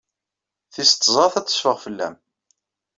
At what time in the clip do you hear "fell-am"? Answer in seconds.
1.83-2.15